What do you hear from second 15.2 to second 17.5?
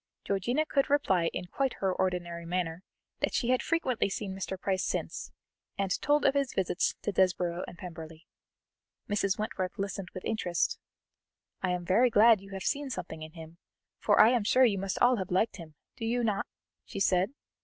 liked him, do you not?" she said.